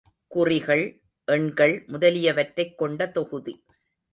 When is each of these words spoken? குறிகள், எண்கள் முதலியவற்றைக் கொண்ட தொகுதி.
குறிகள், 0.27 1.01
எண்கள் 1.25 1.83
முதலியவற்றைக் 1.87 2.77
கொண்ட 2.77 3.07
தொகுதி. 3.07 3.63